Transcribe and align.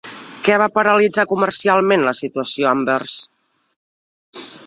Què 0.45 0.55
va 0.61 0.67
paralitzar 0.77 1.25
comercialment 1.33 2.07
la 2.09 2.15
situació 2.21 2.69
a 2.69 2.73
Anvers? 2.79 3.21